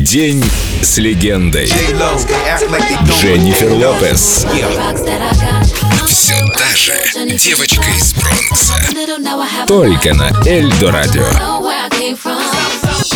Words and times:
День 0.00 0.42
с 0.80 0.96
легендой. 0.96 1.70
Дженнифер 3.04 3.72
Лопес. 3.74 4.46
Все 6.06 6.34
та 6.56 6.74
же 6.74 6.94
девочка 7.36 7.84
из 7.90 8.14
Бронкса. 8.14 8.74
Только 9.66 10.14
на 10.14 10.30
Эльдо 10.46 10.90
Радио. 10.90 11.26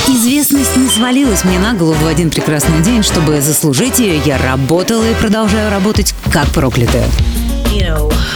Известность 0.07 0.77
не 0.77 0.89
свалилась 0.91 1.45
мне 1.45 1.59
на 1.59 1.73
голову 1.73 2.05
в 2.05 2.07
один 2.07 2.31
прекрасный 2.31 2.83
день. 2.83 3.03
Чтобы 3.03 3.41
заслужить 3.41 3.99
ее, 3.99 4.19
я 4.19 4.37
работала 4.37 5.09
и 5.09 5.15
продолжаю 5.15 5.71
работать 5.71 6.15
как 6.31 6.49
проклятая. 6.49 7.09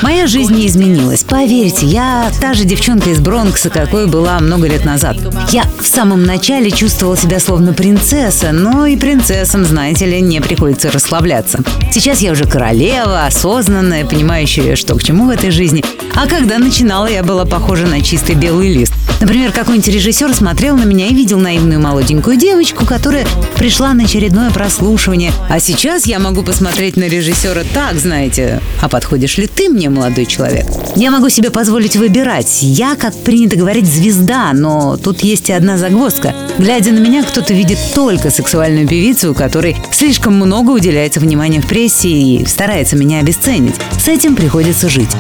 Моя 0.02 0.26
жизнь 0.26 0.54
не 0.54 0.66
изменилась. 0.66 1.24
Поверьте, 1.24 1.86
я 1.86 2.30
та 2.40 2.54
же 2.54 2.64
девчонка 2.64 3.10
из 3.10 3.20
Бронкса, 3.20 3.68
какой 3.68 4.06
была 4.06 4.38
много 4.40 4.68
лет 4.68 4.84
назад. 4.84 5.16
Я 5.50 5.64
в 5.80 5.86
самом 5.86 6.24
начале 6.24 6.70
чувствовала 6.70 7.16
себя 7.16 7.40
словно 7.40 7.72
принцесса, 7.72 8.52
но 8.52 8.86
и 8.86 8.96
принцессам, 8.96 9.64
знаете 9.64 10.06
ли, 10.06 10.20
не 10.20 10.40
приходится 10.40 10.90
расслабляться. 10.90 11.60
Сейчас 11.92 12.20
я 12.20 12.32
уже 12.32 12.44
королева, 12.44 13.26
осознанная, 13.26 14.04
понимающая, 14.04 14.76
что 14.76 14.94
к 14.94 15.02
чему 15.02 15.26
в 15.26 15.30
этой 15.30 15.50
жизни. 15.50 15.84
А 16.14 16.26
когда 16.26 16.58
начинала, 16.58 17.06
я 17.06 17.22
была 17.22 17.44
похожа 17.44 17.86
на 17.86 18.00
чистый 18.00 18.34
белый 18.34 18.72
лист. 18.72 18.92
Например, 19.28 19.52
какой-нибудь 19.52 19.88
режиссер 19.88 20.34
смотрел 20.34 20.74
на 20.78 20.84
меня 20.84 21.08
и 21.08 21.12
видел 21.12 21.38
наивную 21.38 21.78
молоденькую 21.78 22.38
девочку, 22.38 22.86
которая 22.86 23.26
пришла 23.58 23.92
на 23.92 24.04
очередное 24.04 24.50
прослушивание. 24.50 25.32
А 25.50 25.60
сейчас 25.60 26.06
я 26.06 26.18
могу 26.18 26.42
посмотреть 26.42 26.96
на 26.96 27.04
режиссера 27.04 27.62
так, 27.74 27.96
знаете, 27.96 28.62
а 28.80 28.88
подходишь 28.88 29.36
ли 29.36 29.46
ты 29.46 29.68
мне, 29.68 29.90
молодой 29.90 30.24
человек? 30.24 30.64
Я 30.96 31.10
могу 31.10 31.28
себе 31.28 31.50
позволить 31.50 31.94
выбирать. 31.94 32.62
Я, 32.62 32.96
как 32.96 33.14
принято 33.22 33.56
говорить, 33.56 33.84
звезда, 33.84 34.54
но 34.54 34.96
тут 34.96 35.20
есть 35.20 35.50
и 35.50 35.52
одна 35.52 35.76
загвоздка. 35.76 36.34
Глядя 36.58 36.90
на 36.90 36.98
меня, 36.98 37.22
кто-то 37.22 37.54
видит 37.54 37.78
только 37.94 38.30
сексуальную 38.30 38.88
певицу, 38.88 39.32
которой 39.32 39.76
слишком 39.92 40.34
много 40.34 40.72
уделяется 40.72 41.20
внимания 41.20 41.60
в 41.60 41.68
прессе 41.68 42.08
и 42.08 42.44
старается 42.46 42.96
меня 42.96 43.20
обесценить. 43.20 43.76
С 43.96 44.08
этим 44.08 44.34
приходится 44.34 44.88
жить. 44.88 45.10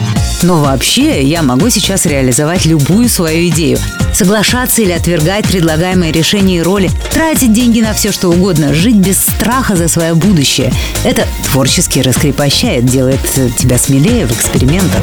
Но 0.42 0.60
вообще 0.60 1.22
я 1.22 1.42
могу 1.42 1.70
сейчас 1.70 2.06
реализовать 2.06 2.66
любую 2.66 3.08
свою 3.08 3.48
идею. 3.50 3.78
Соглашаться 4.12 4.82
или 4.82 4.90
отвергать 4.90 5.46
предлагаемые 5.46 6.10
решения 6.10 6.58
и 6.58 6.62
роли, 6.62 6.90
тратить 7.12 7.52
деньги 7.52 7.80
на 7.80 7.92
все 7.92 8.10
что 8.10 8.30
угодно, 8.30 8.74
жить 8.74 8.96
без 8.96 9.20
страха 9.20 9.76
за 9.76 9.86
свое 9.86 10.14
будущее. 10.14 10.72
Это 11.04 11.24
творчески 11.44 12.00
раскрепощает, 12.00 12.84
делает 12.84 13.20
тебя 13.56 13.78
смелее 13.78 14.26
в 14.26 14.32
экспериментах. 14.32 15.02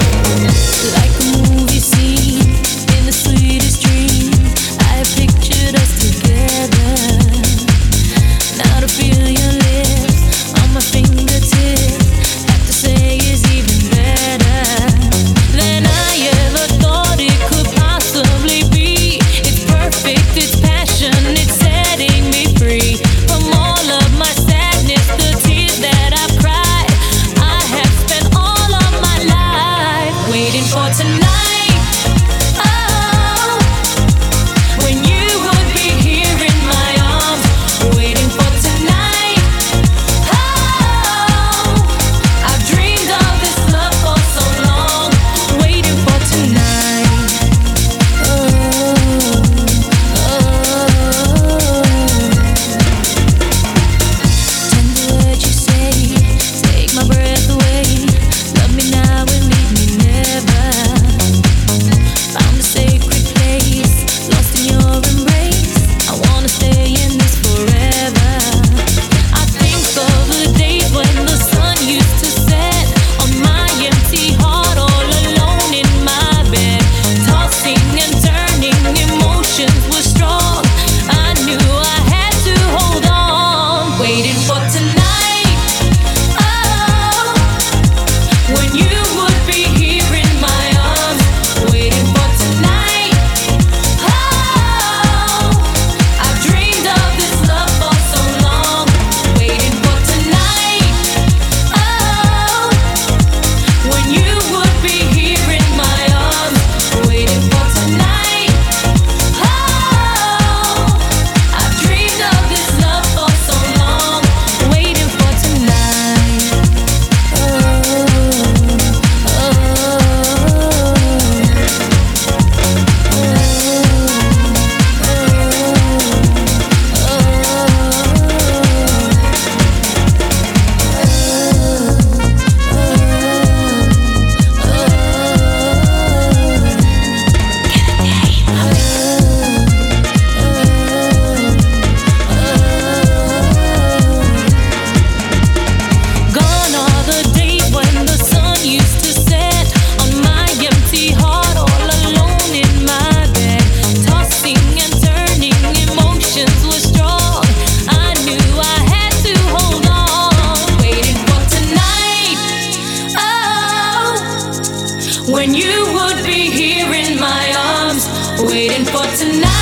When 165.45 165.53
you 165.53 165.93
would 165.93 166.25
be 166.25 166.49
here 166.49 166.91
in 166.91 167.19
my 167.19 167.53
arms, 167.55 168.09
waiting 168.41 168.83
for 168.83 169.05
tonight. 169.15 169.54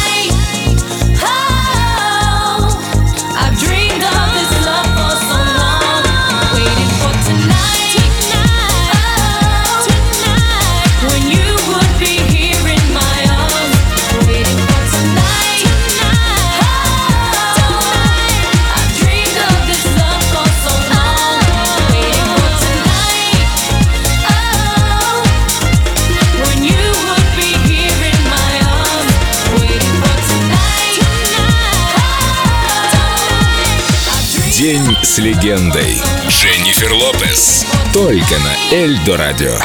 День 34.64 34.96
с 35.02 35.18
легендой. 35.18 36.02
Дженнифер 36.30 36.94
Лопес. 36.94 37.66
Только 37.92 38.40
на 38.40 38.74
Эльдо 38.74 39.18
Радио. 39.18 39.58